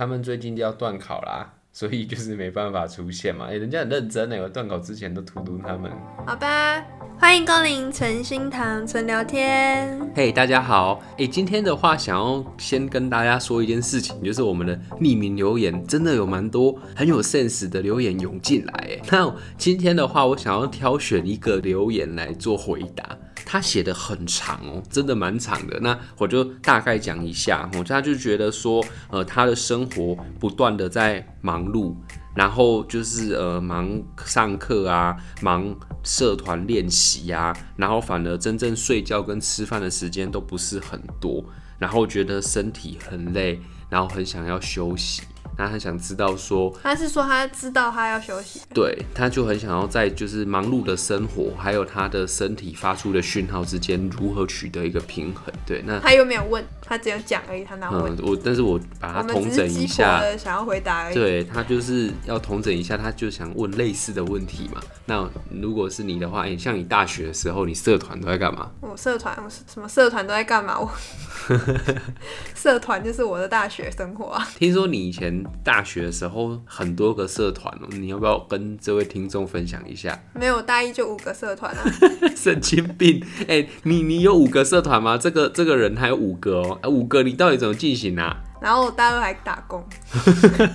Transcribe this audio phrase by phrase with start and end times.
[0.00, 1.46] 他们最近就要段考啦。
[1.72, 5.92] 所以就是没办法出现嘛，哎、欸，人家很认真哎，我段考之前都荼毒他们。
[6.26, 6.82] 好吧，
[7.18, 10.10] 欢迎光临存心堂存聊天。
[10.14, 23.16] 嘿，hey, 大家好，哎、欸，今天的话想要先跟大家说一件事情，就是我们的匿名留言真的有蛮多很有 sense 的留言涌进来，哎，那今天的话我想要挑选一个留言来做回答。
[23.52, 25.76] 他写的很长哦，真的蛮长的。
[25.80, 27.82] 那我就大概讲一下哦。
[27.82, 31.96] 他就觉得说，呃，他的生活不断的在忙碌，
[32.36, 35.74] 然后就是呃忙上课啊，忙
[36.04, 41.44] 社团练习啊，然后反而真正睡觉跟吃饭的时间都不是很多，
[41.76, 45.22] 然后觉得身体很累，然后很想要休息。
[45.60, 55.52] 他很想知道说，他是说他知道他要休息，对，他就很想要在就是忙碌的生活，还有他的身体发出的讯号之间如何取得一个平衡。
[55.66, 58.16] 对，那他又没有问，他只有讲而已，他哪问？
[58.16, 61.14] 嗯，我但是我把他同整一下，想要回答而已。
[61.14, 64.80] 对，他就是要同整一下，他就想问类似的问题嘛。
[65.04, 65.28] 那
[65.60, 68.70] 如果是你的话，欸，像你大学的时候，你社团都在干嘛？
[68.80, 70.78] 我社团，我什么社团都在干嘛？
[70.78, 70.90] 我
[72.54, 74.48] 社团就是我的大学生活啊。
[74.56, 75.44] 听说你以前。
[75.62, 80.18] 大学的时候很多个社团哦，你要不要跟这位听众分享一下？
[80.34, 81.84] 没有，大一就五个社团啊。
[82.36, 83.22] 神经病！
[83.42, 85.18] 哎、欸，你你有五个社团吗？
[85.18, 88.36] 这个这个人还有五个哦，五个你到底怎么进行啊？
[88.60, 89.84] 然后我大二还打工。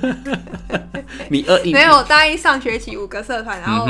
[1.29, 3.87] 你二一没有，大一上学期五个社团，然后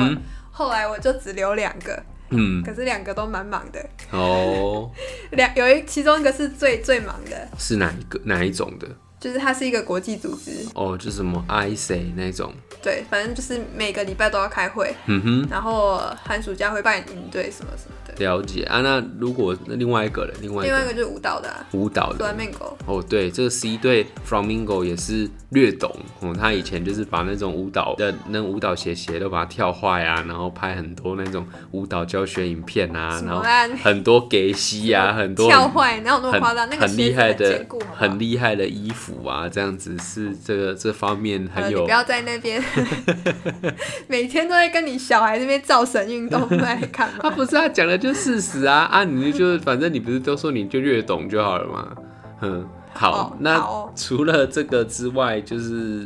[0.52, 2.03] 后来我就只留两个。
[2.31, 4.89] 嗯，可是两个都蛮忙的哦。
[5.31, 8.88] 两有一其中一个是最最忙的，是哪一个哪一种的？
[9.26, 12.54] 就是它是一个国际组织哦，就是什么 IC 那种。
[12.80, 18.14] 对，反正就是每个礼拜都要开会，嗯哼，然后寒暑假会办营队什么什么的。
[18.23, 22.76] 了解啊，那如果那另外一个人，另外另外一个就是舞蹈的，啊，舞蹈的 Flamingo。
[22.86, 25.89] 哦，对，这个 C 队 Flamingo 也是略懂
[26.20, 33.41] 哦，他以前就是把那种舞蹈的那舞蹈鞋鞋都把它跳坏啊，然后拍很多那种舞蹈教学影片啊，然后
[33.81, 36.69] 很多给戏啊， 很多跳坏，哪有那么夸张？
[36.69, 37.66] 那个很厉害的，
[37.96, 41.80] 很厉害的衣服啊，这样子是这个这方面很有。
[41.80, 42.62] 你不要在那边。
[44.07, 47.19] 每天都在跟你小孩那边造神运动在看吗？
[47.22, 49.03] 他不是他讲的就事实啊啊！
[49.06, 51.96] 你就反正你不是都说你就略懂就好了嘛？
[52.41, 56.03] 嗯，好，好那好除了这个之外，就是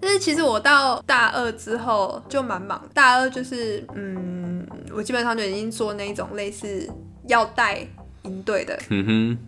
[0.00, 2.82] 就是其实我到大二之后就蛮忙。
[2.92, 6.86] 大二就是嗯，我基本上就已经做那种类似
[7.28, 7.86] 要带
[8.22, 9.38] 营队的，嗯哼，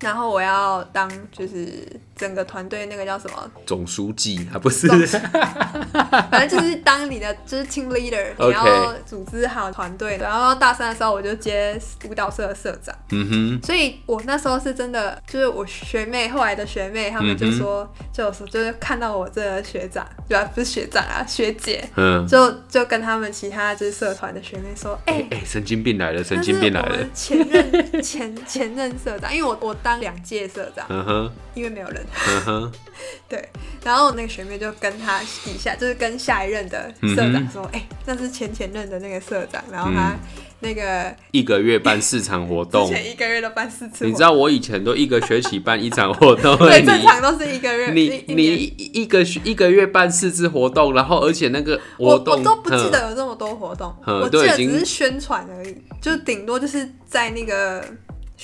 [0.00, 1.86] 然后我要当就是。
[2.16, 4.86] 整个团队那个叫什么总书记啊不是，
[6.30, 10.16] 反正就是当你的就是 team leader，你要组织好团队。
[10.18, 13.60] 然后大三的时候我就接舞蹈社的社长，嗯哼。
[13.66, 20.48] 所以我那时候是真的，就是我学妹后来的学妹，他们就说，就说就是看到我这个学长，对吧？
[20.54, 32.03] 不是学长啊，学姐，嗯，就就跟他们其他就是社团的学妹说，哎哎，神经病来了，神经病来了，前任前前任社长，因为我我当两届社长，嗯哼，因为没有人。
[32.28, 32.72] 嗯哼，
[33.28, 33.48] 对，
[33.84, 40.14] 然后那个学妹就跟他底下，就是跟下一任的社长说，哎、那是前前任的那个社长，然后他
[40.60, 57.84] 那个、嗯、一个月办四场活动，前一个月都办四次，你知道我以前都一个学期办一场活动，对，正常都是一个月，你你一个一个月办四次活动，然后而且那个活动我，我都不记得有这么多活动，嗯、我记得只是宣传而已，就顶多就是在那个。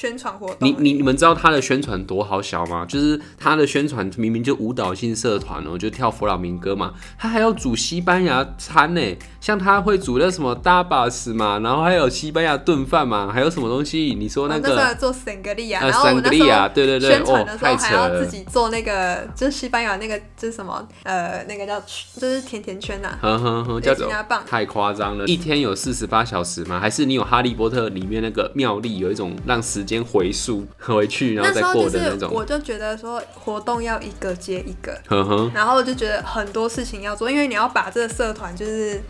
[0.00, 2.86] 宣传活动，你你你们知道他的宣传多好笑吗？
[2.86, 9.02] 就是他的宣传明明就舞蹈性社团哦，就跳弗朗明哥嘛，他还要煮西班牙餐呢，
[9.40, 14.14] 像他会煮那什么 tapas 嘛，然后还有西班牙炖饭嘛，还有什么东西？
[14.18, 14.94] 你说那个？
[15.00, 24.10] 做圣格利亚，然后我那时候对对对，宣传的时候还要自己做那个，就是西班牙那个就是什么呃那个叫就是甜甜圈呐，呵呵呵，叫什么？
[24.46, 26.78] 太夸张了，一天有四十八小时吗？
[26.78, 39.00] 还是你有哈利波特里面那个妙丽有一种让时间回溯 回去，然后再过的那种，我就觉得说活动要一个接一个，呵呵，然后我就觉得很多事情要做，因为你要把这个社团就是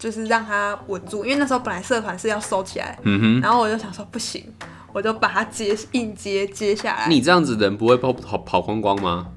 [0.00, 4.44] 就是让它稳住，因为那时候本来社团是要收起来，嗯哼，然后我就想说不行，
[4.92, 7.06] 我就把它接硬接接下来。
[7.06, 9.28] 你这样子人不会跑跑跑光光吗？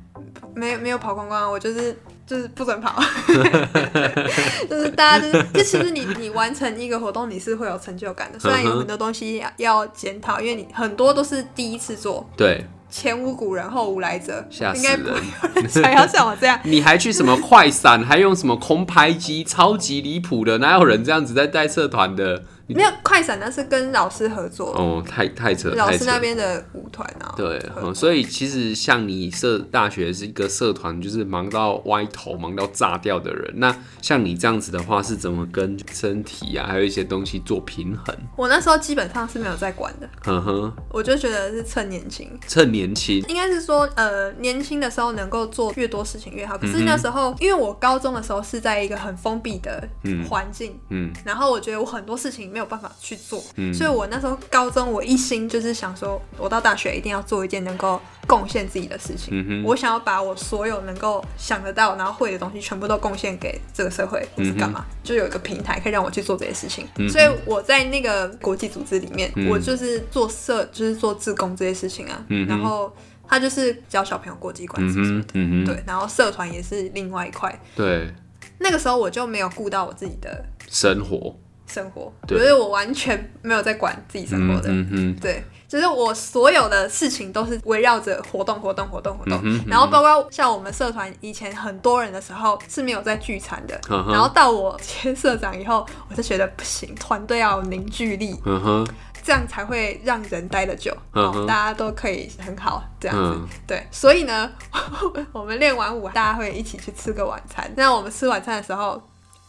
[0.55, 1.95] 没有没有跑光光，我就是。
[2.25, 3.03] 就是不准跑，
[4.69, 8.39] 就是大家就是，就其实你你完成一个活动，你是会有成就感的。
[8.39, 12.25] 虽然有很多东西要要检讨，因为你很多都是第一次做。
[12.37, 12.65] 对。
[12.93, 15.83] 前无古人后无来者，吓死人！
[15.83, 22.43] 还要像我这样， 你还去什么快闪，还用什么空拍机，超级离谱的，哪有人这样子在带社团的？
[22.67, 27.33] 没有快闪，那是跟老师合作哦，太太扯，老师那边的舞团啊。
[27.35, 33.53] 对、嗯，所以其实像你社大学是一个社团，就是忙到歪头、忙到炸掉的人。
[33.57, 38.15] 那像你这样子的话，是怎么跟身体啊，还有一些东西做平衡？
[38.37, 46.57] 我那时候基本上是没有在管的，呵呵，我就觉得是趁年轻，趁年轻，应该是说呃，年轻的时候能够做越多事情越好。
[46.57, 49.87] 可是那时候，嗯、因为我高中的时候是在一个很封闭的
[50.29, 72.95] 环境，嗯，然后我觉得我很多事情没有办法去做，嗯，所以我那时候高中我一心就是想说，我到大学一定要做一件能够贡献自己的事情，嗯，我想要把我所有能够想得到然后会的东西全部都贡献给这个社会，或是干嘛，就有一个平台可以让我去做这些事情，嗯，所以我在那个国际组织里面，嗯，我就是做社，就是做志工这些事情啊，嗯，然后
[73.27, 78.13] 他就是教小朋友国际观什么的，嗯，对，然后社团也是另外一块，对，
[78.59, 81.35] 那个时候我就没有顾到我自己的生活。
[81.65, 98.85] 生活，就是我完全没有在管自己生活的，嗯嗯、对，就是我所有的事情都是围绕着活动、活动、活动、活动，嗯、然后包括像我们社团以前很多人的时候是没有在聚餐的，嗯、然后到我接社长以后，我就觉得不行，团队要有凝聚力，嗯、
[99.23, 104.51] 这样才会让人待得久，嗯、大家都可以很好这样子，嗯、对，所以呢，
[105.31, 109.01] 我们练完舞，大家会一起去吃个晚餐，那我们吃晚餐的时候。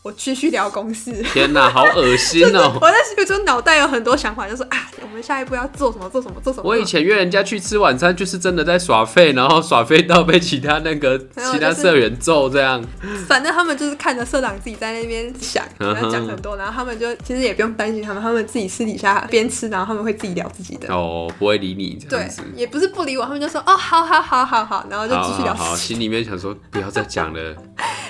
[0.05, 2.71] 我继续聊公事， 天哪，好恶心哦！
[2.79, 6.06] 我在有时候脑袋有很多想法，就说啊，我们下一步要做什么？
[6.11, 6.39] 做什么？
[6.45, 6.69] 做什么？
[6.69, 12.85] 我以前约人家去吃晚餐，就是真的在耍废，然后耍废到被其他那个其他社员揍这样。
[13.27, 20.95] 反正他们就是看着社长自己在那边想，然后讲很多，然后他们就其实也不用担心他们，他们自己私底下边吃，然后他们会自己聊自己的。
[20.95, 22.43] 哦，不会理你这样子。
[22.43, 25.55] 对，也不是不理我，他们就说哦，好好好好好，然后就继续聊。
[25.55, 27.56] 好，心里面想说不要再讲了。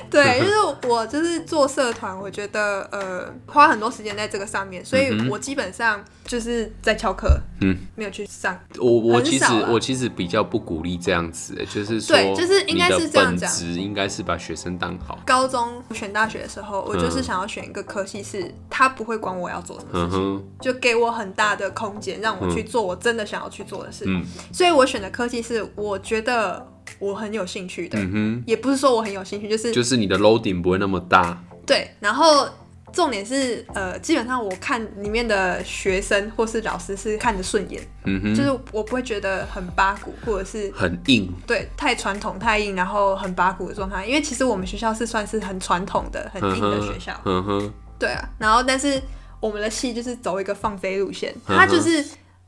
[0.11, 8.59] 对，就是我就是做社团，我觉得呃花很多时间在这个上面，所以我基本上就是在翘课，嗯，没有去上。
[8.79, 15.19] 我我其实我其实比较不鼓励这样子，就是说，对，就是应该是这样讲，应该是把学生当好。
[15.27, 24.05] 高中选大学的时候，我就是想要选一个科系，是他不会管我要做什么事情，就给我很大的空间，让我去做我真的想要去做的事。
[24.53, 26.74] 所以我选的科系是我觉得。
[27.05, 31.91] 我很有兴趣的，嗯，也不是说我很有兴趣，就是就是你的 loading 不会那么大，对。
[32.01, 32.49] 然后
[32.93, 44.07] 重点是，呃，基本上我看里面的学生或是老师是看着顺眼，嗯哼，就是我不会觉得很八股或者是很硬，对，太传统太硬，然后很八股的状态。
[44.07, 48.29] 因为其实我们学校是算是很传统的、很硬的学校，嗯哼，对啊。
[48.39, 49.03] 然后但是
[49.41, 52.03] 我们的戏就是走一个放飞路线，它就是。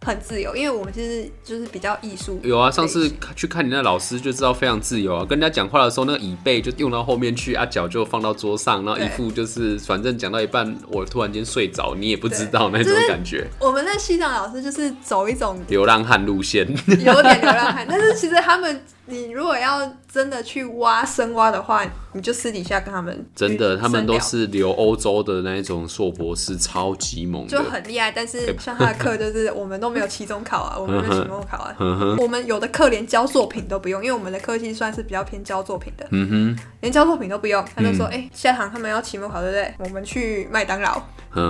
[0.06, 2.38] 很自由，因为我们其实就是比较艺术。
[2.44, 13.38] 有啊，上次去看你那老师就知道非常自由啊，跟人家讲话的时候，那个椅背就用到后面去，啊脚就放到桌上，然后一副就是反正讲到一半，我突然间睡着，你也不知道那种感觉。
[13.38, 18.81] 就是、我们那系上老师就是走一种流浪汉路线，有点流浪汉，但是其实他们。
[19.06, 19.81] 你如果要
[20.12, 23.26] 真的去挖深挖的话，你就私底下跟他们。
[23.35, 28.11] 真的，他们都是留欧洲的那一种硕博士，超级猛，就很厉害。
[28.11, 31.76] 但是 像他的课，就是我们都没有期中考啊，我们没有期末考啊。
[32.19, 36.06] 我们有的课连交作品都不用，因为我们的科系算是比较偏交作品的。
[36.11, 39.75] 嗯哼，连交作品都不用，他就说：“哎，下堂他们要期末考，对不对？
[39.79, 41.00] 我们去麦当劳。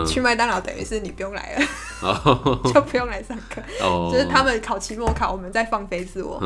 [0.04, 3.62] 去麦当劳等于是你不用来了， 就不用来上课。
[4.12, 6.40] 就是他们考期末考，我们在放飞自我。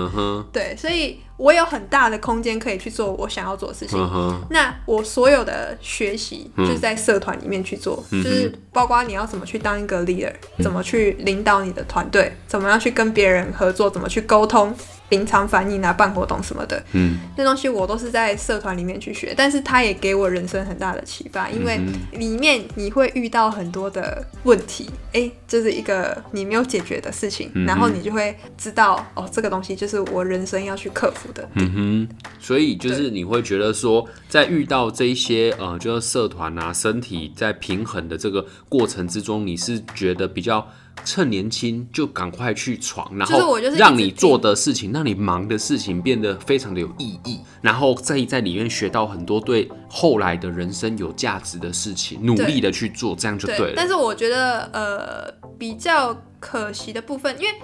[0.53, 0.91] 对，所以。
[0.91, 3.97] 所以我有很大的空间可以去做我想要做的事情。
[3.99, 4.35] Uh.
[4.51, 14.75] 那我所有的学习就是在社团里面去做，嗯、就是包括你要怎么去当一个 leader，、嗯、怎么去领导你的团队，怎么样去跟别人合作，怎么去沟通。
[15.11, 21.79] 临场反应啊，办活动什么的，嗯，这东西我都是在社团里面去学，但是它也给我人生很大的启发，因为
[22.13, 31.47] 里面你会遇到很多的问题，哎、欸，这、就是一个你没有解决的事情，嗯、然后你就会知道，哦，这个东西就是我人生要去克服的。
[31.55, 40.67] 嗯哼，所以就是你会觉得说，在遇到这一些呃，就是社团啊，身体在平衡的这个过程之中，你是觉得比较。
[41.05, 53.65] 趁年轻就赶快去闯，然后让你做的事情，让你忙的事情变得非常的有意义，然后再在里面学到很多对后来的人生有价值的事情，努力的去做，这样就对了。
[53.67, 57.55] 对，但是我觉得呃比较可惜的部分，因为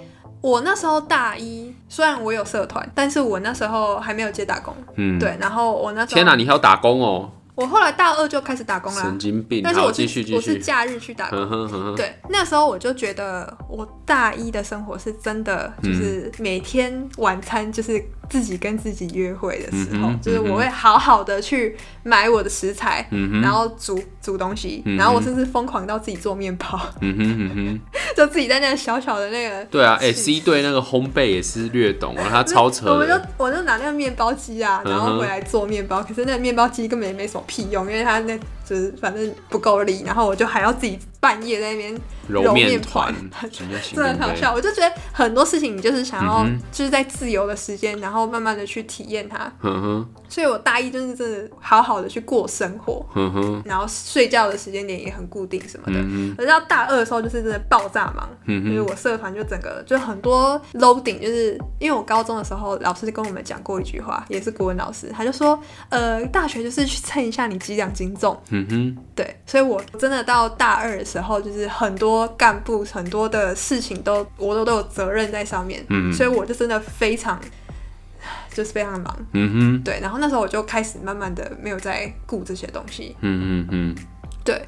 [0.41, 4.75] 我那时候大一，虽然我有社团，但是我那时候还没有接打工。
[4.97, 7.33] 嗯，对，然后我那时候天哪，你还要打工哦。
[7.57, 9.63] 我后来大二就开始打工了，神经病。
[9.65, 10.03] 但是我是
[10.35, 27.81] 我是假日去打工，对，那时候我就觉得我大一的生活是真的，就是每天晚餐就是自己跟自己约会的时候，嗯、就是我会好好的去买我的食材，嗯、然后煮煮东西，嗯、然后我甚至疯狂到自己做面包，嗯哼嗯哼、
[28.17, 29.65] 就自己在那个小小的那个。
[29.67, 32.93] 对啊，哎、欸、，C 对那个烘焙也是略懂啊，他超扯。
[32.93, 43.15] 我们就我就拿那个面包机啊，然后回来做面包，嗯、可是那个面包机根本也没什么屁用，因为它那就是反正不够力，然后我就还要自己半夜在那边揉面团，
[43.51, 44.53] 真的很好笑。
[44.53, 49.51] 我就觉得很多事情你就是想要就是在自由的时间，然后慢慢的去体验它。
[49.63, 50.09] 嗯哼。
[50.29, 53.07] 所以我大一就是真的好好的去过生活。
[53.15, 53.63] 嗯哼。
[53.65, 56.01] 然后睡觉的时间点也很固定什么的。
[56.01, 56.35] 嗯。
[56.37, 58.29] 可是到大二的时候就是真的爆炸忙。
[58.47, 65.59] 就是我社团就整个就很多 loading，就是因为我高中的时候老师跟我们讲过一句话，也是国文老师，他就说，
[65.89, 68.41] 呃，大学就是去称一下你几两斤重。
[68.51, 68.97] 嗯哼。
[69.15, 75.85] 对，所以我真的到大二的时候，就是很多干部很多的事情都我都都有责任在上面。
[75.89, 76.13] 嗯。
[76.13, 77.41] 所以我就真的非常。
[78.53, 83.95] 就是非常忙，嗯哼，对，然后那时候我就开始慢慢的没有在顾这些东西，嗯嗯嗯，
[84.43, 84.67] 对，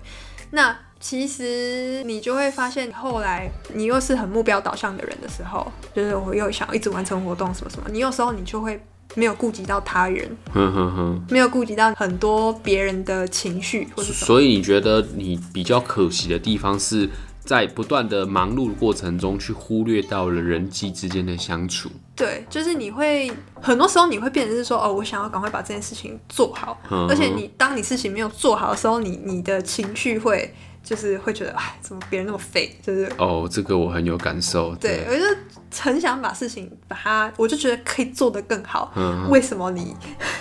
[0.51, 8.79] 那其实你就会发现，后来你又是很目标导向的人的时候，就是我又想一直完成活动什么什么，你有时候你就会
[9.19, 17.11] 没有顾及到他人，嗯哼哼，没有顾及到很多别人的情绪，或是所以你觉得你比较可惜的地方是
[17.41, 21.91] 在不断的忙碌的过程中，去忽略到了人际之间的相处。
[22.15, 30.55] 对，就是你会很多时候你会变成是说，哦，我想要赶快把这件事情做好，而且你当你事情没有做好的时候，你你的情绪会。
[30.83, 32.75] 就是会觉得，哎，怎么别人那么废？
[32.83, 34.75] 就是哦，这个我很有感受。
[34.77, 38.93] 对，对我就很想把事情把它，我就觉得可以做得更好。
[38.97, 39.95] 嗯，为什么你？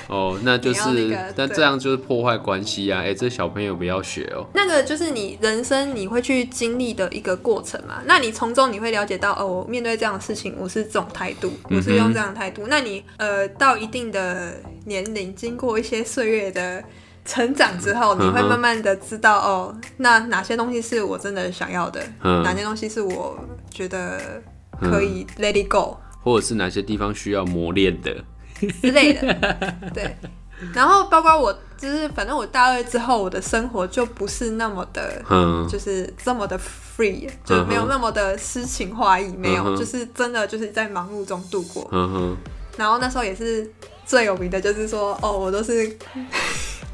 [0.07, 3.01] 哦，那 就是，那这样就是破坏关系啊！
[3.01, 4.47] 哎，这小朋友不要学哦。
[4.53, 8.01] 那个就是你人生你会去经历的一个过程嘛？
[8.05, 12.63] 那你从中你会了解到，哦，我面对这样的事情，我是这种态度，我是用这样的态度。
[12.63, 14.53] 嗯、那你呃，到一定的
[14.85, 16.81] 年龄，经过一些岁月的。
[17.27, 23.37] 成长之后，你会慢慢的知道、嗯、哦，那哪些东西是我真的想要的，嗯、哪些东西是我
[23.69, 24.17] 觉得
[24.79, 28.15] 可以 let it go，或者是哪些地方需要磨练的。
[28.81, 29.21] 之类的。
[29.93, 30.15] 对，
[30.73, 41.87] 然后包括我，就是反正我大二之后，我的生活就不是那么的，嗯、就是这么的 free，就没有那么的诗情画意，嗯、没有，就是真的就是在忙碌中度过。
[42.77, 43.69] 然后那时候也是
[44.05, 45.97] 最有名的，就是说哦，我都是。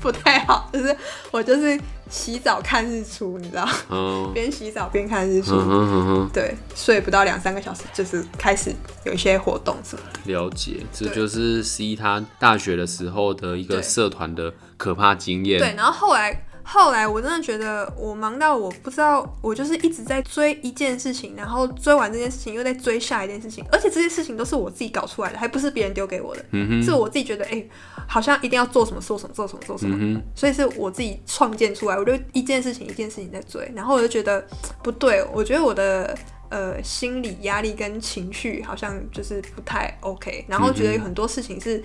[0.04, 0.96] 不太好，就是
[1.32, 1.80] 我就是
[2.10, 3.66] 洗澡看日出，你知道，
[4.34, 4.54] 边、oh.
[4.54, 6.32] 洗澡边看日出，uh huh, uh huh.
[6.34, 10.34] 对，睡不到两三个小时，就是开始有一些活动什么的。
[10.34, 15.58] 了解，这就是 C 他大学的时候的一个社团的可怕经验。
[15.60, 16.46] 对，然后后来。
[16.64, 26.44] 后来我真的觉得我忙到我不知道，我就是一直在追一件事情，然后追完这件事情又在追下一件事情，而且这些事情都是我自己搞出来的，还不是别人丢给我的，
[26.84, 27.70] 是我自己觉得哎、欸，
[28.08, 29.60] 好像一定要做什么做什么做什么。
[29.64, 34.46] 做什么，嗯，所以是我自己创建出来，我就一件事情一件事情在追，然后我就觉得
[34.84, 36.14] 不对，我觉得我的
[36.50, 41.82] 呃心理压力跟情绪好像就是不太 OK，然后觉得有很多事情是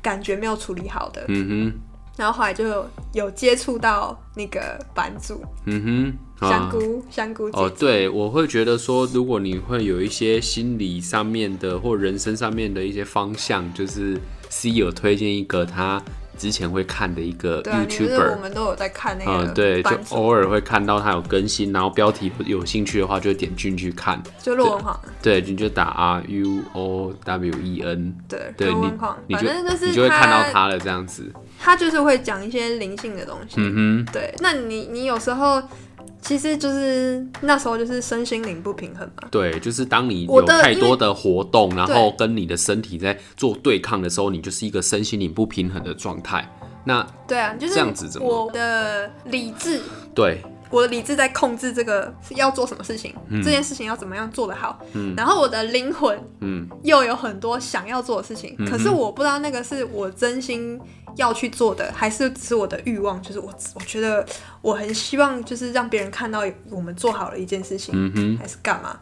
[0.00, 1.80] 感觉没有处理好的，嗯哼。
[2.18, 2.84] 然后后来就
[3.14, 7.62] 有接触到那个版主，嗯哼，啊、香菇香菇姐姐。
[7.62, 16.02] 哦，对，我会觉得说，如果你会有一些心理上面的或人生上面的一些方向，就是 C 有推荐一个他。
[16.38, 24.22] 之前会看的一个 YouTuber，我们都有在看那个，嗯，对，就偶尔会看到他有更新，然后标题有兴趣的话就点进去看。
[24.40, 28.92] 就陆文晃，对，你就打 R U O W E N，对，对你，
[29.26, 29.48] 你就
[29.86, 31.30] 你就会看到他了这样子。
[31.58, 34.32] 他就是会讲一些灵性的东西，嗯哼，对。
[34.38, 35.60] 那你你有时候。
[36.28, 39.26] 其实就是那时候就是身心灵不平衡嘛。
[39.30, 46.46] 对，就是当你有太多的活动，然后跟你的身体在做对抗的时候，你就是一个身心灵不平衡的状态。
[46.84, 49.80] 那对啊，就是这样子，我的理智
[50.14, 50.42] 对。
[50.70, 54.78] 我的理智在控制这个要做什么事情，嗯、这件事情要怎么样做得好。
[54.92, 60.80] 嗯、然后我的灵魂，嗯，又有很多想要做的事情，嗯、可是我不知道那个是我真心
[61.16, 63.20] 要去做的，还是只是我的欲望。
[63.22, 64.24] 就是我，我觉得
[64.62, 68.98] 我很希望，就是让别人看到我们做好了一件事情，还是干嘛？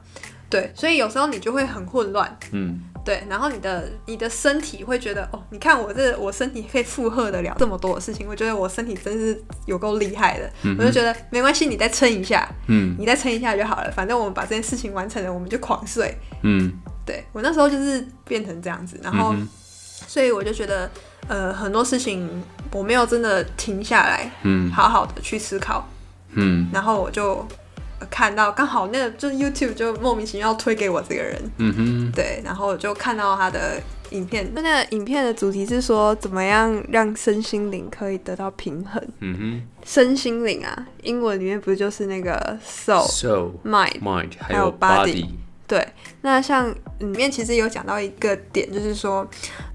[0.48, 2.38] 对，所以有时候你就会很混乱。
[2.52, 2.80] 嗯。
[3.06, 10.50] 对，然后你的你的身体会觉得哦，你看我这我身体可以负荷得了这么多的事情，我觉得我身体真是有够厉害的。
[10.64, 16.18] 嗯、我就觉得没关系，你再撑一下，嗯，你再撑一下就好了，反正我们把这件事情完成了，我们就狂睡。
[16.42, 16.72] 嗯，
[17.06, 19.48] 对，我那时候就是变成这样子，然后，嗯、
[20.08, 20.90] 所以我就觉得
[21.28, 22.28] 呃很多事情
[22.72, 25.88] 我没有真的停下来，嗯，好好的去思考，
[26.32, 27.46] 嗯，然后我就。
[28.10, 39.02] 看到刚好那个就是 YouTube 就莫名其妙推给我这个人，嗯哼，对，然后就看到他的影片，那那个影片的主题是说怎么样让身心灵可以得到平衡。
[39.20, 45.26] 嗯哼，身心灵啊，英文里面不是就是那个 soul、soul、mind、mind 还有 body。
[45.66, 45.84] 对，
[46.20, 49.28] 那像里面其实有讲到一个点，就是说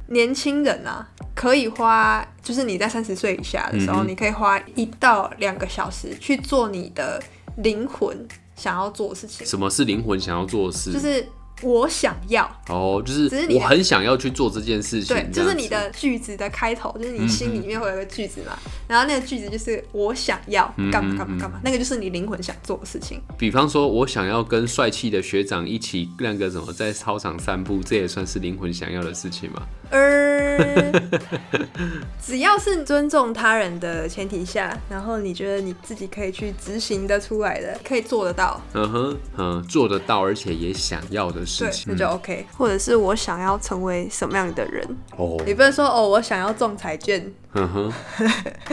[0.08, 7.22] 年轻人啊，可以花，就是你在三十岁以下的时候，嗯、你可以花一到两个小时去做你的
[7.58, 9.46] 灵魂想要做的事情。
[9.46, 10.92] 什么是灵魂想要做的事？
[10.92, 11.26] 就是。
[11.62, 15.16] 我想要哦，就是我很想要去做这件事情。
[15.16, 23.22] 对，就是你的句子的开头，就是你心里面会有个句子嘛，嗯、然后那个句子就是我想要干嘛干嘛干嘛，那个就是你灵魂想做的事情。
[23.38, 29.62] 比方说，我想要跟帅气的学长一起那个什么，在操场散步，这也算是灵魂想要的事情吗？
[29.92, 30.58] 呃，
[32.24, 42.46] 只要是尊重他人的前提下，然后你觉得你自己可以去执行的出来的，可以做得到，嗯哼，嗯，做得到，而且也想要的事情，对，那就 OK。
[42.58, 44.86] 或者是我想要成为什么样的人？
[45.18, 47.32] 哦，你不能说哦，我想要中彩券。
[47.54, 47.94] 嗯哼，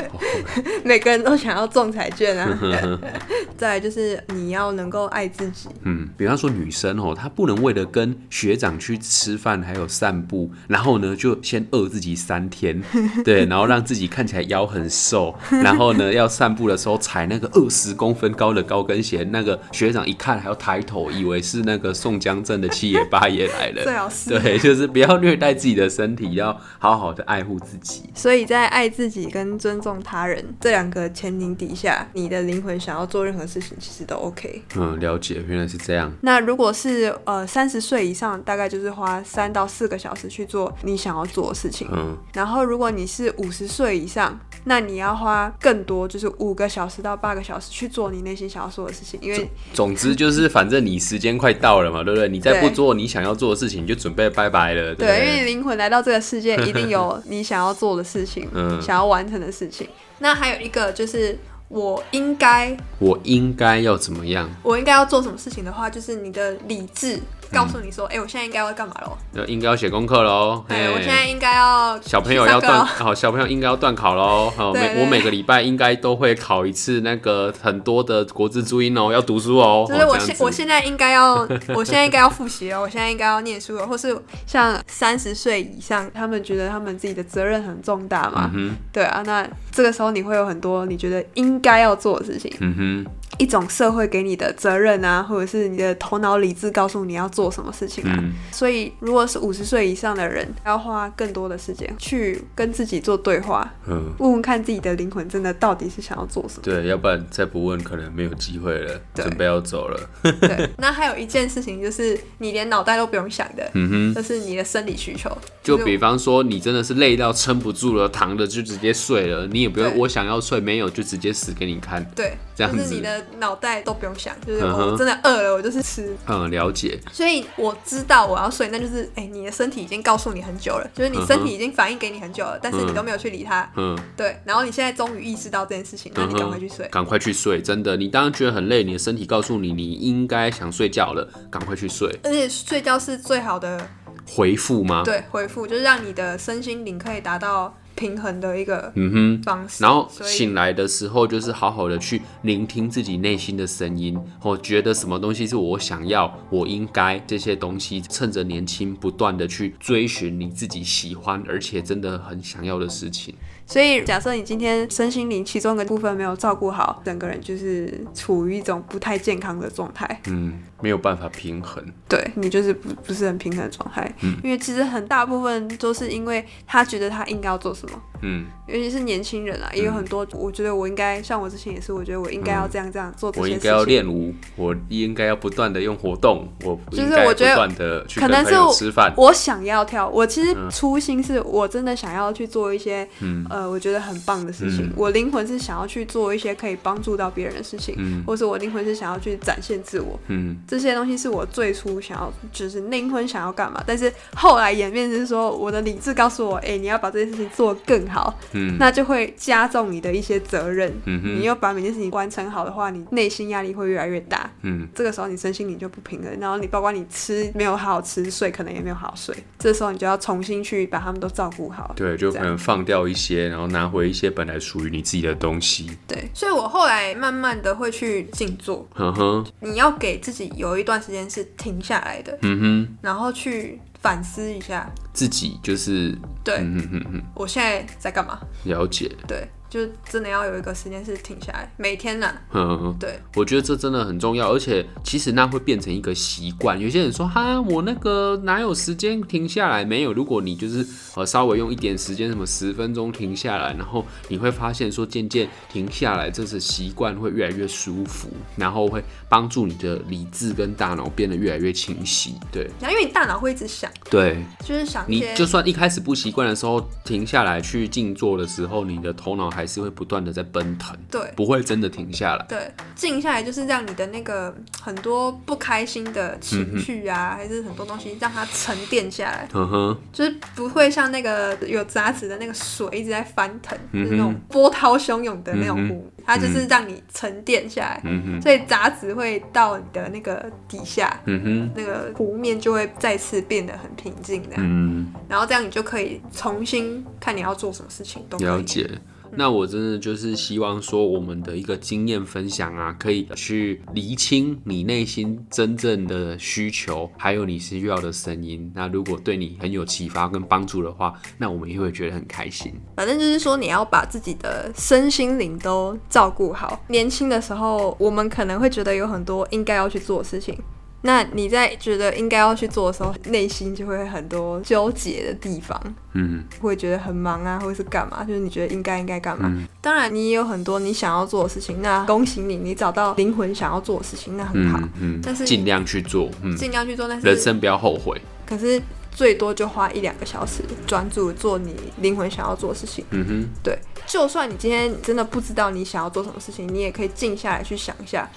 [0.85, 2.59] 每个人都想要中彩券啊。
[3.59, 5.69] 再来就是你要能够爱自己。
[5.83, 12.83] 嗯，比方说女生哦，她不能为了跟学长去吃饭还有散步，然后呢就先饿自己三天，
[13.25, 15.33] 对，然后让自己看起来腰很瘦，
[15.63, 23.85] 然后呢要散步的时候踩那个二十公分高的高跟鞋，那个学长一看还要抬头，以为是那个宋江镇的七爷八爷来了。
[23.87, 24.31] 最好是。
[24.31, 28.03] 对，就是不要虐待自己的身体，要好好的爱护自己。
[28.13, 34.63] 所以在爱自己跟尊重他人这两个前提底下，你的灵魂想要做任何事情，其实都 OK。
[34.75, 36.08] 嗯，了解，原来是这样。
[36.23, 41.89] 那如果是呃三十岁以上，大概就是花三到四个小时去做你想要做的事情。
[41.93, 42.17] 嗯。
[42.35, 49.19] 然后如果你是五十岁以上，那你要花更多，就是五个小时到八个小时去做你内心想要做的事情。
[49.23, 52.29] 因为总之就是，反正你时间快到了嘛，对不对？
[52.29, 54.95] 你再不做你想要做的事情，你就准备拜拜了。
[54.95, 58.49] 对，对，因为灵魂来到这个世界，一定有你想要做的事情。
[58.55, 58.81] 嗯。
[58.83, 59.89] 想要完成的事情，
[60.19, 64.49] 那还有一个就是，我应该，我应该要怎么样？
[64.63, 67.21] 我应该要做什么事情的话，就是你的理智。
[67.53, 69.45] 告诉你说，哎、欸，我现在应该要干嘛喽？
[69.47, 70.65] 应该要写功课喽。
[70.69, 74.53] 对，我现在应该要小朋友要断，好，小朋友应该要断考喽。
[74.57, 79.85] 好，每我每个礼拜应该都会考一次那个很多的国字注音哦，要读书哦。
[79.89, 81.37] 就是我现我现在应该要，
[81.75, 88.51] 我现在应该要复习哦，我现在应该要念书哦，或是像三十岁以上，他们觉得他们自己的责任很重大嘛。
[88.55, 88.77] 嗯。
[88.93, 92.53] 对啊，那这个时候你会有很多你觉得应该要做的事情。
[92.61, 93.13] 嗯哼。
[93.39, 98.15] 一种社会给你的责任啊，或者是你的头脑理智告诉你要做什么事情啊。
[98.19, 106.63] 嗯、所以，如果是五十岁以上的人，要花更多的时间去跟自己做对话，嗯，问问看自己的灵魂真的到底是想要做什么。
[106.63, 110.11] 对，要不然再不问，可能没有机会了，准备要走了。
[110.23, 115.31] 对， 那还有一件事情就是，你连脑袋都不用想的，嗯哼，就是你的生理需求。
[115.63, 122.05] 就比方说，你真的是累到撑不住了，躺着就直接睡了，你也不用我想要睡，没有就直接死给你看。
[122.17, 122.79] 对，这样子。
[122.79, 126.17] 就是你的脑袋都不用想，就是我真的饿了，我就是吃。
[126.27, 126.99] 嗯，了解。
[127.13, 133.71] 所以我知道我要睡，那就是哎、欸，你的身体已经告诉你很久了，就是你身体已经反应给你很久了，但是你都没有去理它。
[133.77, 134.41] 嗯，对。
[134.45, 137.63] 然后你现在终于意识到这件事情，那你赶快去睡，赶快去睡。
[137.63, 142.19] 真的，你当然觉得很累，你的身体告诉你你应该想睡觉了，赶快去睡。
[142.25, 143.81] 而且睡觉是最好的
[144.27, 145.03] 回复吗？
[145.05, 147.75] 对，回复就是让你的身心灵可以达到。
[147.99, 163.35] 平衡的一个嗯哼方式，然后醒来的时候就是好好的去聆听自己内心的声音，我觉得什么东西是我想要，我应该这些东西，趁着年轻不断的去追寻你自己喜欢而且真的很想要的事情。
[163.69, 178.03] 所以假设你今天身心灵其中的部分没有照顾好，整个人就是处于一种不太健康的状态，嗯，没有办法平衡，对，你就是不不是很平衡的状态，嗯，因为其实很大部分都是因为他觉得他应该要做什么。
[178.23, 180.27] 嗯，尤其是年轻人啊，也有很多。
[180.33, 183.71] 我觉得我应该像我之前也是，我觉得我应该要这样这样做这些事情。
[183.71, 189.13] 我应该要练舞，我应该要不断的用活动，我就是我觉得可能是吃饭。
[189.17, 193.09] 我想要跳，我其实初心是我真的想要去做一些，
[193.49, 194.93] 呃，我觉得很棒的事情。
[194.97, 200.19] 我灵魂是想要去做一些可以帮助到别人的事情，嗯或者我灵魂是想要去展现自我。
[200.29, 203.83] 嗯，这些东西是我最初想要，就是灵魂想要干嘛。
[203.87, 208.39] 但是后来演变是说，我的理智告诉我，哎，你要把这件事情做更好。
[208.53, 210.93] 嗯，那就会加重你的一些责任。
[211.05, 214.51] 嗯哼，你又把每件事情完成好的话，你内心压力会越来越大。
[214.63, 219.35] 嗯，这个时候你身心灵就不平衡，然后你包括你吃没有好好吃，睡可能也没有好好睡。
[219.59, 221.93] 这时候你就要重新去把他们都照顾好。
[221.97, 225.91] 对，就可能放掉一些，然后拿回一些本来属于你自己的东西。
[226.07, 228.87] 对，所以我后来慢慢的会去静坐。
[228.97, 232.39] 嗯哼，你要给自己有一段时间是停下来的。
[232.43, 238.39] 嗯哼，然后去反思一下自己，就是对，嗯哼哼哼，我现在在干嘛？
[238.65, 239.49] 了解，对。
[239.69, 242.95] 就真的要有一个时间是停下来，每天呢、啊。
[242.99, 246.79] 对，我觉得这真的很重要，而且其实那会变成一个习惯。
[246.79, 249.85] 有些人说哈，我那个哪有时间停下来？
[249.85, 262.35] 没有，如果你就是呃稍微用一点时间，什么十分钟停下来，然后你会发现说渐渐停下来，这是习惯会越来越舒服，然后会帮助你的理智跟大脑变得越来越清晰。
[262.51, 272.47] 对，然后因为你大脑会一直想，对，就是想你就算一开始不习惯的时候，停下来去静坐的时候，你的头脑还是会不断的在奔腾，对，不会真的停下来。
[272.49, 279.49] 对，静下来就是让你的那个很多不开心的情绪啊、嗯，还是很多东西让它沉淀下来。
[279.53, 288.01] 嗯哼，就是不会像那个有杂质的那个水一直在翻腾，嗯、就是那种波涛汹涌的那种湖、嗯，它就是让你沉淀下来。
[288.05, 294.51] 嗯哼，所以杂质会到你的那个底下，嗯哼，那个湖面就会再次变得很平静的。
[294.59, 298.47] 嗯，然后这样你就可以重新看你要做什么事情都可以。
[298.47, 298.89] 了解。
[299.37, 308.71] 那我真的就是希望说，我们的一个经验分享啊，可以去厘清你内心真正的需求，还有你需要的声音。
[308.75, 312.73] 那如果对你很有启发跟帮助的话，那我们也会觉得很开心。
[312.97, 316.81] 反正就是说，你要把自己的身心灵都照顾好。
[316.89, 320.59] 年轻的时候，我们可能会觉得有很多应该要去做的事情。
[321.03, 325.81] 那你在觉得应该要去做的时候，内心就会很多纠结的地方，
[326.15, 328.25] 嗯，会觉得很忙啊，或者是干嘛？
[328.25, 329.49] 就是你觉得应该应该干嘛？
[329.49, 329.65] 嗯。
[329.81, 338.21] 当然，你也有很多你想要做的事情，那恭喜你，你找到灵魂想要做的事情，那很好，嗯，嗯，但是尽量去做，嗯，尽量去做，但是人生不要后悔。
[338.45, 338.83] 可是
[339.13, 343.79] 最多就花一两个小时，专注做你灵魂想要做的事情，嗯哼，对。
[344.07, 348.29] 就算你今天真的不知道你想要做什么事情，你也可以静下来去想一下。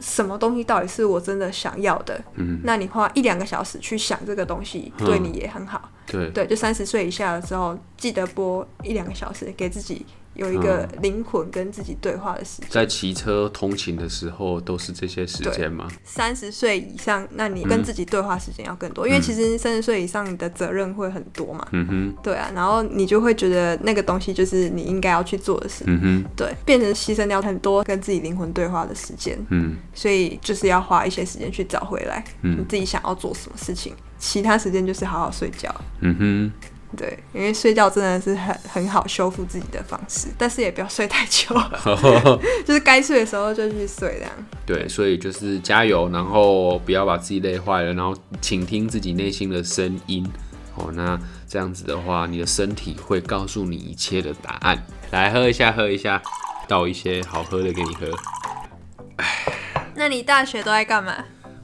[0.00, 2.20] 什么东西到底是我真的想要的？
[2.34, 5.90] 嗯，那你花一两个小时去想这个东西，对你也很好。
[6.06, 10.06] 对对，就三十岁以下的时候，记得播一两个小时给自己。
[10.38, 15.88] 有一个灵魂跟自己对话的时间，在骑车通勤的时候都是这些时间吗？
[16.04, 21.66] 三十岁以上，那你跟自己对话时间要更多，嗯，因为其实三十岁以上你的责任会很多嘛。
[21.72, 25.82] 嗯哼，对啊，然后你就会觉得那个东西就是你应该要去做的事。
[25.88, 29.36] 嗯哼，对，变成牺牲掉很多跟自己灵魂对话的时间。
[29.50, 35.74] 嗯，所以就是要花一些时间去找回来，你自己想要做什么事情，其他时间就是好好睡觉。
[36.00, 36.67] 嗯哼。
[36.96, 41.54] 对，因为睡觉真的是很很好修复自己的方式，但是也不要睡太久，
[42.64, 44.32] 就是该睡的时候就去睡这样。
[44.64, 50.26] 对，所以就是加油，然后不要把自己累坏了，然后倾听自己内心的声音。
[50.76, 54.82] 哦，那这样子的话，你的身体会告诉你一切的答案。
[55.10, 56.22] 来喝一下，喝一下，
[56.66, 58.06] 倒一些好喝的给你喝。
[59.94, 61.12] 那你大学都在干嘛？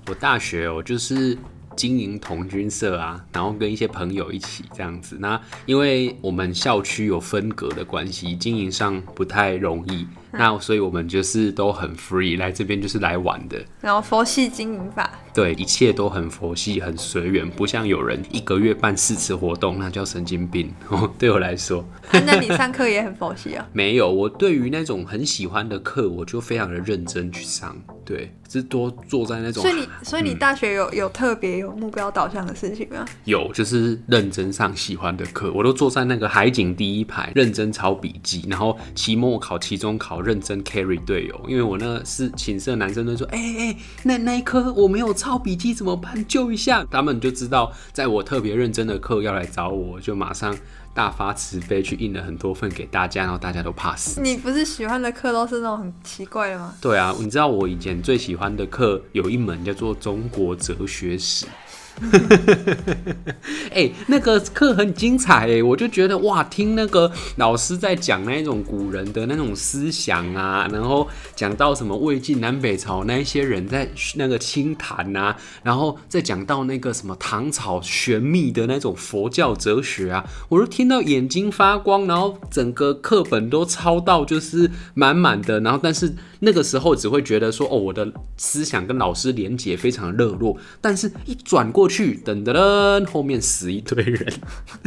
[0.08, 1.38] 我大学我就是。
[1.76, 5.16] 经营童军社啊，然后跟一些朋友一起这样子。
[5.20, 10.06] 那因为我们校区有分隔的关系，经营上不太容易。
[10.32, 13.64] 那所以我们就是都很 free，来这边就是来玩的。
[13.80, 20.72] 然后佛系经营法，对，一切都很佛系，很随缘，不像有人一个月办四次活动，那叫神经病。
[20.88, 23.66] 哦，对我来说，啊，那你上课也很佛系啊？
[23.74, 27.76] 没有，我对于那种很喜欢的课，我就非常的认真去上。
[28.04, 29.62] 对，是多坐在那种。
[29.62, 33.04] 所以你，所以你大学有、嗯、有特别有目标导向的事情吗？
[33.24, 40.14] 有，就是认真上喜欢的课，我都坐在那个海景第一排，认真抄笔记，然后期末考、期中考。
[40.24, 46.22] 认真 carry 队友，因为我那是寝室的男生都说，哎、欸、哎、欸，那那一科我没有抄笔记怎么办？
[46.26, 46.84] 救一下！
[46.90, 50.54] 他们就知道，在我特别认真的课要来找我，就马上
[50.92, 54.20] 大发慈悲去印了很多份给大家，然后大家都怕死。
[54.20, 56.74] 你不是喜欢的课都是那种很奇怪的吗？
[56.78, 61.46] 对啊，你知道我以前最喜欢的课有一门叫做中国哲学史。
[63.72, 91.83] 哎、那个课很精彩哎，我就觉得哇，听那个老师在讲那种古人的那种思想啊，然后讲到什么魏晋南北朝那一些人在那个清谈啊，然后再讲到那个什么唐朝玄秘的那种佛教哲学啊，我都听到眼睛发光，然后整个课本都抄到就是满满的，然后但是那个时候只会觉得说哦，我的思想跟老师连结非常的热络，但是一转过。
[91.84, 94.32] 过去，噔噔噔，后面死一堆人，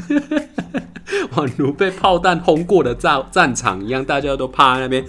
[1.35, 5.05] 宛如被炮弹轰过的战战场一样，大家都趴在那边，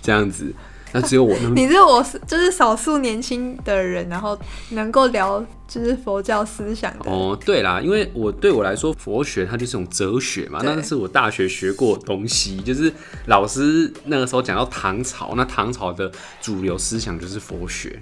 [0.00, 0.54] 这样子。
[0.94, 4.38] 那只有我能， 你是我是就是少数年轻的人，然后
[4.70, 7.10] 能够聊就是佛教思想的。
[7.10, 12.92] 哦，对啦，因为我对我来说，佛学它就是一种哲学嘛，那是我大学学过的东西，就是
[13.26, 18.00] 老师那个时候讲到唐朝，那唐朝的主流思想就是佛学。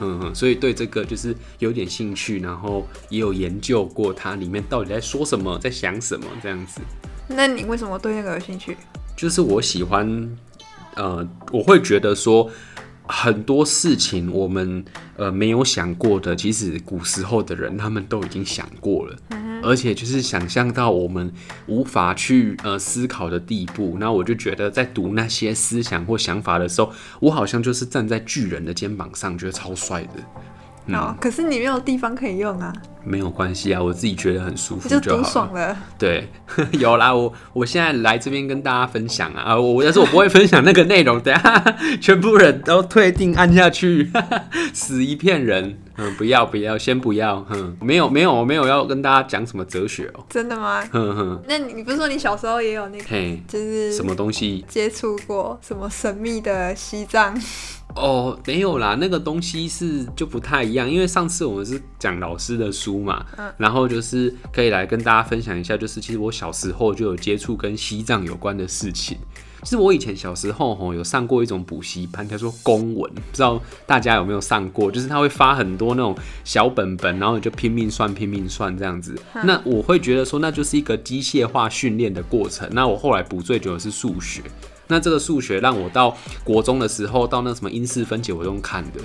[0.00, 6.80] 嗯嗯，所以对这个就是有点兴趣，然后也有研究过它里面到底在说什么，在想什么这样子。
[7.26, 8.76] 那你为什么对那个有兴趣？
[9.16, 10.36] 就是我喜欢，
[10.94, 12.50] 呃，我会觉得说
[13.08, 14.84] 很多事情我们
[15.16, 19.16] 呃没有想过的，其实古时候的人他们都已经想过了。
[19.60, 21.32] 而且就是想象到我们
[21.66, 30.10] 无法去呃思考的地步，那我就觉得在读那些思想或想法的时候，我好像就是站在巨人的肩膀上，觉得超帅的。
[30.88, 32.72] 嗯、哦，可是你没有地方可以用啊。
[33.04, 35.22] 没有关系啊，我自己觉得很舒服就就好了。
[35.22, 35.76] 就爽了。
[35.98, 36.28] 对，
[36.72, 44.10] 有啦，我我现在来这边跟大家分享啊，啊我但是我不会分享那个内容， 等下全部人都退订按下去，
[44.74, 45.78] 死一片人。
[46.00, 47.40] 嗯，不要不要，先不要。
[47.44, 50.24] 哼，没有没有，我没有要跟大家讲什么哲学哦。
[50.28, 50.84] 真的吗？
[50.92, 51.42] 哼哼。
[51.48, 53.04] 那你不是说你小时候也有那个？
[53.08, 57.34] 嘿，就是什么东西接触过什么神秘的西藏？
[57.94, 69.18] 哦，没有啦，那个东西是就不太一样，因为上次我们是讲老师的书嘛，嗯，然后就是可以来跟大家分享一下，就是其实我小时候就有接触跟西藏有关的事情。
[69.64, 74.88] 其实我以前小时候吼有上过一种补习班，叫做公文，不知道大家有没有上过？
[74.88, 79.20] 就是他会发很多那种小本本，然后你就拼命算拼命算这样子。
[79.34, 82.68] 嗯，那我会觉得说，那就是一个机械化训练的过程。
[82.70, 84.42] 那我后来补最久的是数学。
[84.88, 89.00] 那这个数学让我到国中的时候，到那什么因式分解，我用看的，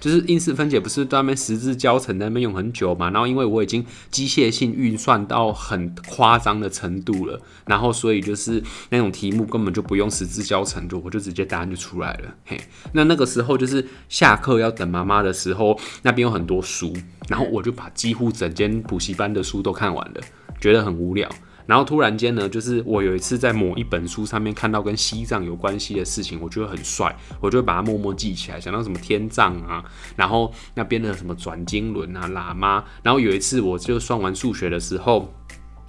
[0.00, 3.10] 就是因式分解不是在那边十字交乘那边用很久嘛？
[3.10, 12.34] 然后因为我已经机械性运算到很夸张的程度了，然后所以就是那种题目根本就不用十字交乘，就我就直接答案就出来了。
[12.44, 12.60] 嘿，
[12.92, 16.92] 那那个时候就是下课要等妈妈的时候，那边有很多书，
[17.28, 20.20] 然后我就把几乎整间补习班的书都看完了，
[20.60, 21.28] 觉得很无聊。
[21.68, 29.84] 然后突然间呢，就是我有一次在某一本书上面看到跟西藏有关系的事情，我觉得很帅，我就会把它默默记起来，想到什么天葬啊，
[30.16, 32.82] 然后那边的什么转经轮啊、喇嘛。
[33.02, 35.30] 然后有一次我就算完数学的时候，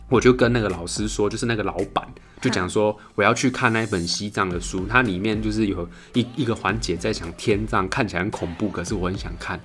[0.09, 2.05] 我就跟那个老师说，就是那个老板
[2.41, 9.57] 就讲说我要去看那一本西藏的书，它里面就是有一一个环节在讲天葬，看起来很恐怖，可是我很想看。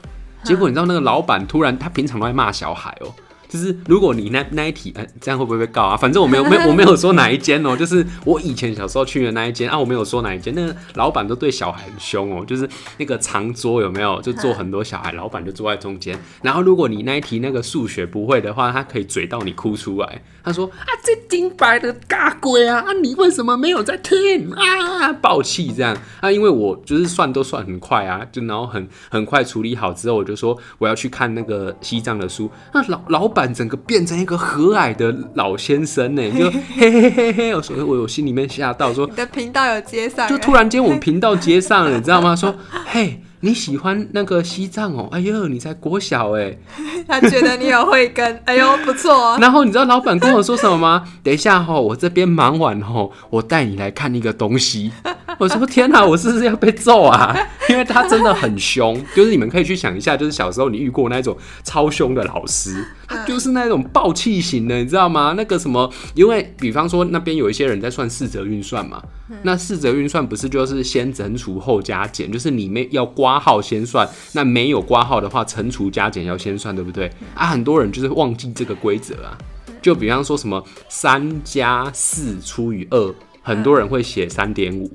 [0.45, 3.13] 结果你知道那个老板突然他平常都在骂小孩哦。
[3.49, 5.97] 就是如果你那那一题，哎，这样会不会被告啊？
[5.97, 10.55] 反正我没有没有我 没有说哪一间哦，就是我以前小时候去的那一间啊，我没有说哪一间。
[10.55, 14.21] 那个老板都对小孩很凶哦，就是那个长桌有没有？
[14.23, 16.19] 就坐很多小孩，老板就坐在中间。
[16.43, 20.23] 然后如果你那一题那个数学不会的话，他可以嘴到你哭出来。
[20.43, 25.13] 他说啊，这金白的大鬼啊，啊，你为什么没有在听啊？
[25.15, 26.31] 暴气这样啊？
[26.31, 32.51] 因为我就是算都算很快啊，就然后很很快处理好之后，我就说我要去看那个西藏的书。
[32.73, 33.53] 那老老板。
[33.55, 42.35] 整个变成一个和蔼的老先生呢， 就嘿嘿嘿嘿，所以我我心里面吓到说，你的频道有接上，就突然间我们频道接上了，你知道吗？
[42.35, 42.55] 说
[42.87, 43.21] 嘿。
[43.45, 45.07] 你喜欢那个西藏哦？
[45.13, 46.57] 哎呦，你才国小哎！
[47.07, 49.37] 他觉得你有慧根，哎呦不错。
[49.39, 51.05] 然后你知道老板跟我说什么吗？
[51.23, 54.91] 等一下哈，我这边忙完后，我带你来看一个东西。
[55.39, 57.37] 我说天哪，我是不是要被揍啊？
[57.69, 65.35] 因为他真的很凶，就是你们可以去想一下，就是小时候你遇过那种超凶的老师，他就是那种暴气型的，你知道吗？
[65.37, 69.03] 那个什么，因为比方说那边有一些人在算四则运算嘛，
[69.43, 73.35] 那四则运算不是就是先乘除后加减，就是你没要刮。
[73.45, 77.11] 号先算，那没有刮号的话，乘除加减要先算，对不对？
[77.35, 79.37] 啊，很多人就是忘记这个规则啊。
[79.83, 84.91] 就比方说什么三加四除以二，很多人会写三点五，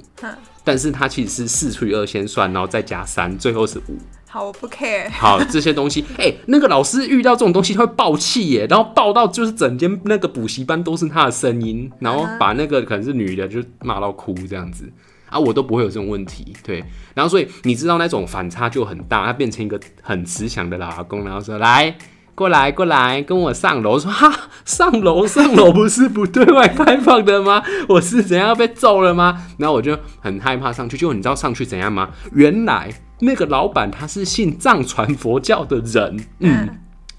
[0.64, 4.00] 但是它其实是四除以二先算，然后再加三，最后是五。
[4.32, 5.10] 好，我不 care。
[5.18, 14.88] 好，这些东西，哎、那个老师遇到这种东西他会爆气耶，然后爆到就是整间那个补习班都是他的声音，然后把那个可能是女的就骂到哭这样子。
[15.30, 21.96] 啊，我都不会有这种问题，对，然后所以你知道那种反差就很大，他变成一个很慈祥的老公，然后说来
[22.34, 24.32] 过来过来跟我上楼，说哈
[24.66, 27.64] 上楼上楼不是不对外开放的吗？
[27.90, 29.46] 我是怎样被揍了吗？
[29.58, 32.10] 然后我就很害怕上去，就你知道上去怎样吗？
[32.34, 36.70] 原来那个老板他是信藏传佛教的人，嗯。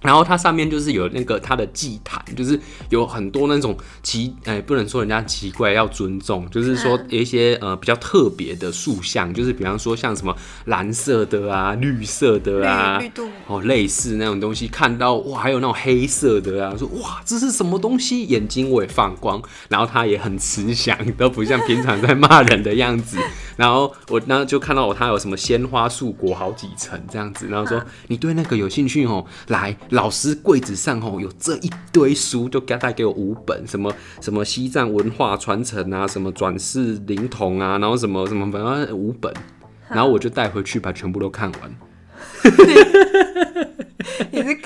[0.03, 2.59] 然后它上面就是有那个它的祭坛，就是
[2.89, 10.35] 有很多那种奇，哎、欸，不能说人家奇怪，要尊重，就是说有一些呃比较特别的塑像，就是比方说像什么
[10.65, 18.25] 蓝色的啊、绿色的啊，绿度哦，类似那种东西，看到哇，还有那种黑色的啊，说哇，这是什么东西？
[18.25, 23.19] 眼睛我也放光，然后他也很慈祥，都不像平常在骂人的样子。
[23.59, 29.77] 然后我那就看到我他有什么鲜花树果好几层这样子，然后说你对那个有兴趣哦，来。
[29.91, 39.33] 老师柜子上哦，有这一堆书，就给他带给我五本，什么什么西藏文化传承啊，什么转世灵童啊，然后什么什么反正五本，
[39.89, 41.77] 然后我就带回去把全部都看完。
[44.31, 44.59] 你是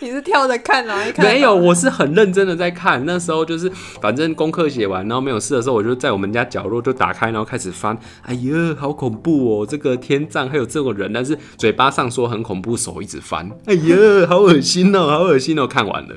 [0.00, 1.04] 你是跳着看啊？
[1.18, 3.04] 没有，我是很认真的在看。
[3.06, 7.96] 那时候就是反正功课写完，然后没有事的时候，我就在我们家角落就打开，然后开始翻。
[8.22, 9.66] 哎呀，好恐怖哦！
[9.66, 13.50] 这个天葬还有这种人，但是嘴巴上说很恐怖，手一直翻。
[13.66, 13.96] 哎呀，
[14.28, 15.66] 好恶心哦，好恶心哦！
[15.66, 16.14] 看完了。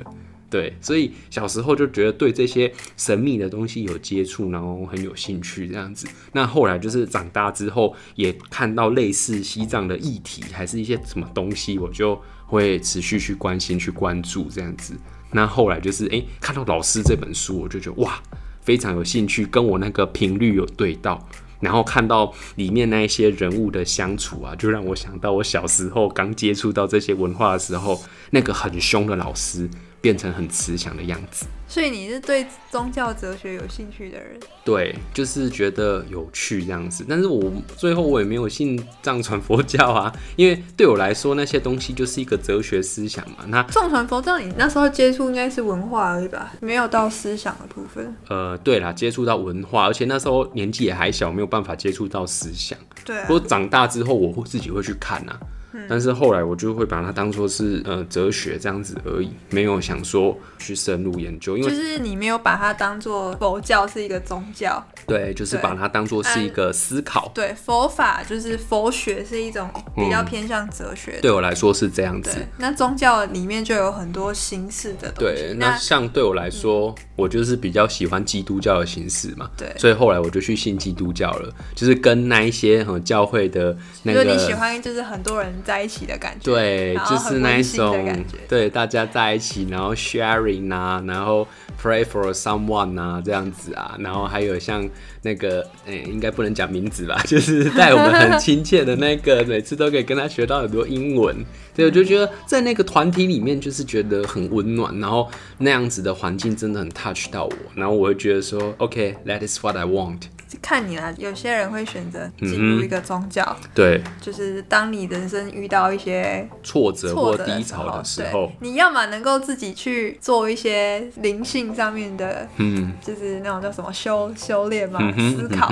[0.48, 6.08] 对，所以小时候就觉得对这些神秘的东西有接触，然后很有兴趣这样子。
[6.32, 14.96] 那后来就是长大之后，也看到类似西藏的议题，还是一些什么东西，我就会持续去关心、去关注这样子。
[15.32, 18.22] 那后来就是哎，看到老师这本书，我就觉得哇，
[18.62, 21.28] 非常有兴趣，跟我那个频率有对到。
[21.62, 28.00] 然后看到里面那一些人物的相处啊，就让我想到我小时候刚接触到这些文化的时候，
[28.32, 29.68] 那个很凶的老师。
[30.06, 34.40] 变成很慈祥的样子，所以你是对宗教哲学有兴趣的人？
[34.64, 37.04] 对，就是觉得有趣这样子。
[37.10, 43.38] 但是我最后我也没有信藏传佛教啊， 因为对我来说那些东西就是一个哲学思想嘛。
[43.48, 48.16] 那藏传佛教你那时候接触应该是文化而已吧，没有到思想的部分。
[48.30, 52.78] 呃，对啦，接触到文化，而且那时候年纪也还小，没有办法接触到思想。
[53.04, 53.26] 对啊。
[53.26, 55.40] 不过长大之后，我会自己会去看啊。
[55.88, 72.38] 但是后来我就会把它当做是呃哲学这样子而已，没有想说去深入研究，因为就是你没有把它当做佛教是一个宗教，对，就是把它当做是一个思考，对，佛法就是佛学是一种比较偏向哲学，嗯，对我来说是这样子。
[72.58, 85.54] 那宗教里面就有很多形式的东西，对，那像对我来说，嗯，我就是比较喜欢基督教的形式嘛，对，所以后来我就去信基督教了，就是跟那一些和教会的那个，你喜欢就是很多人。
[85.66, 91.46] 在一起的感觉，对，就是那一种，对，大家在一起，然后 sharing 啊，然后
[91.82, 94.88] pray for someone 啊，这样子啊，然后还有像
[95.24, 101.36] 那个，哎、欸，应该不能讲名字吧， 就是带我们很亲切的那个， 每次都可以跟他学到很多英文，
[101.76, 110.22] 所以，我就觉得在那个团体里面，就是觉得很温暖，然后那样子的环境真的很 touch 到我，然后我会觉得说，OK，that is what I want。
[110.62, 125.70] 看你啦，有些人会选择进入一个宗教，嗯，对，就是当你人生遇到一些挫折或低潮的时候，你要么能够自己去做一些灵性上面的，嗯，就是那种叫什么修修炼嘛，思考，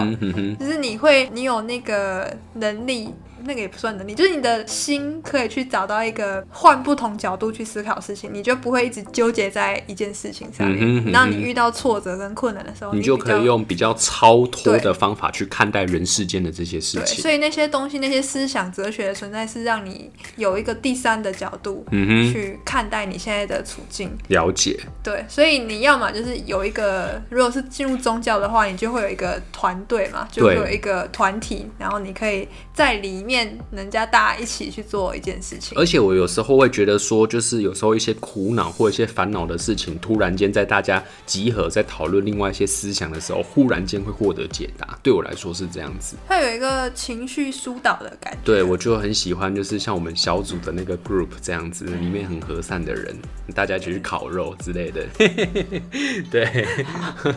[0.60, 3.14] 就是你会，你有那个能力。
[3.46, 11.12] 那个也不算能力，就是你的心可以去找到一个换不同角度去思考事情，你就不会一直纠结在一件事情上面。
[11.12, 17.22] 当、嗯嗯、你遇到挫折跟困难的时候，你就可以用比较超脱的方法去看待人世间的这些事情。
[17.22, 24.10] 所以那些东西，那些思想哲学的存在，是让你有一个第三的角度去看待你现在的处境。
[24.30, 24.80] 了解。
[25.04, 33.33] 对，所以你要么就是有一个，如果是进入宗教的话，你就会有一个团队嘛，就会有一个团体，然后你可以在里面。
[33.72, 44.98] 人家大家一起去做一件事情，而且我有时候会觉得说，就是有时候一些苦恼或一些烦恼的事情，突然间在大家集合在讨论另外一些思想的时候，忽然间会获得解答。
[45.02, 48.40] 对我来说是这样子，它有一个情绪疏导的感觉。
[48.44, 53.16] 对，我就很喜欢，就是像我们小组的那个 group 这样子，里面很和善的人，
[53.56, 55.06] 大家一起去烤肉之类的。
[56.32, 56.68] 对，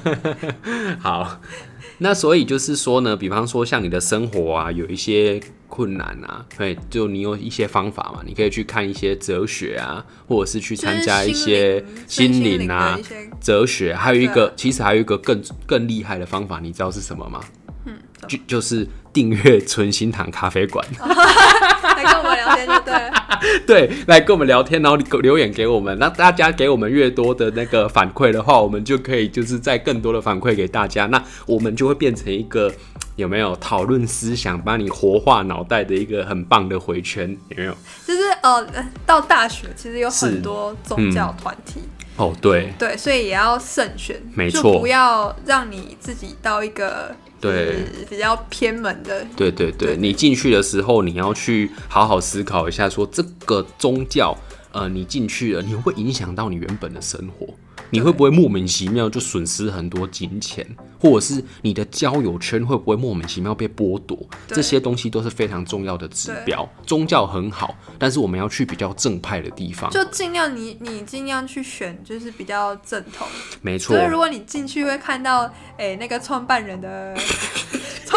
[1.01, 1.41] 好。
[1.99, 12.99] 那所以就是说呢，比方说像你的生活啊，有一些困难啊，对，就你有一些方法嘛，你可以去看一些哲学啊，或者是去参加一些心灵啊、
[13.41, 17.41] 哲学，还有一个，其实还有一个更更厉害的方法，你知道是什么吗？
[17.87, 17.97] 嗯，
[18.29, 20.85] 就就是订阅纯心堂咖啡馆。
[21.97, 25.99] 来跟我们聊天就对了， 对，来跟我们聊天，然后留言给我们。
[25.99, 31.07] 那大家给我们越多的那个反馈的话，我们就可以就是再更多的反馈给大家。
[31.07, 32.71] 那我们就会变成一个
[33.17, 37.73] 有没有讨论思想、帮你活化脑袋的一个很棒的回圈，有没有？
[38.07, 38.67] 就是呃，
[39.07, 47.15] 到大学其实有很多宗教团体、嗯、哦，对对，所以也要慎选，没错，不要让你自己到一个。
[47.39, 49.23] 对，比较偏门的。
[49.37, 54.35] 对对对，对你进去的时候，你要去好好思考一下，说这个宗教，
[54.77, 57.47] 呃，你进去了，你会影响到你原本的生活。
[57.91, 60.67] 你会不会莫名其妙就损失很多金钱，
[61.01, 64.19] 或者是你的交友圈会不会莫名其妙被剥夺？
[64.49, 66.69] 这些东西都是非常重要的指标。
[66.85, 73.27] 宗教很好，但是我们要去比较正派的地方，就尽量你你尽量去选，就是比较正统。
[73.63, 73.97] 没错。
[73.97, 75.43] 所以如果你进去会看到，
[75.79, 77.17] 哎、欸，那个创办人的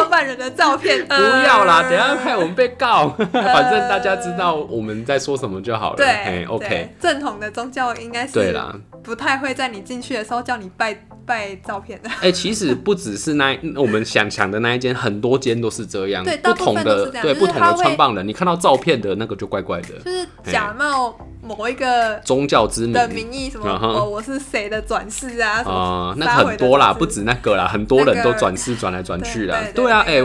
[0.10, 3.10] 创办人的照片，不要啦，等下害我们被告。
[3.32, 5.97] 反正大家知道我们在说什么就好了。
[5.97, 6.89] 对，OK。
[6.99, 9.53] 正统的宗教应该是对啦，不太会。
[9.53, 10.93] 在你进去的时候叫你拜
[11.30, 12.09] 拜照片的。
[12.21, 16.23] 哎，其实不只是那我们想想的那一间，很多间都是这样。
[16.25, 25.61] 对，不同的对不同的创办人，你看到照片的那个就怪怪的，就是假冒某一个宗教之名的名义，什么哦，我是谁的转世啊？
[25.63, 29.59] 啊，那很多啦，不止那个啦，很多人都转世转来转去啦。
[29.75, 30.19] 对啊，哎，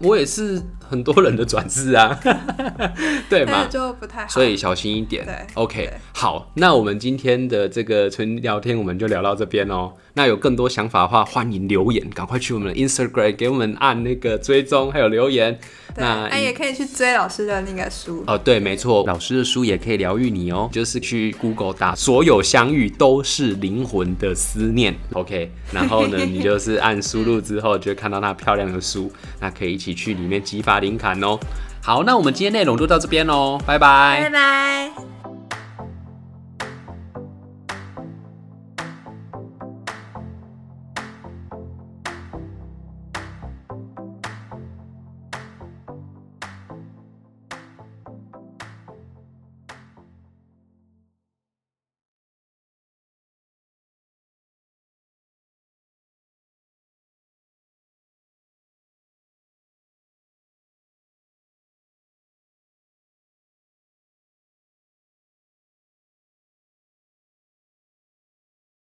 [0.00, 0.60] 我也是。
[0.90, 2.18] 很多人的转世啊，
[3.28, 3.66] 对吗？
[3.68, 5.22] 就不太好，所以小心一点。
[5.22, 9.92] 对，OK，对好，那我们今天的这个纯聊天，我们就聊到这边哦。
[10.18, 15.56] 那有更多想法的话，欢迎留言，赶快去我们的 Instagram 给我们按那个追踪，还有留言。
[15.94, 18.36] 那哎，也可以去追老师的那个书哦。
[18.36, 20.68] 对，没错，老师的书也可以疗愈你哦。
[20.72, 25.52] 就是去 Google 打“所有相遇都是灵魂的思念 ”，OK。
[25.70, 31.38] 然后呢，你就是按输入之后，就会看到那漂亮的书，那可以一起去里面激发灵感哦。
[31.80, 35.17] 好，那我们今天内容就到这边喽，拜拜，拜拜。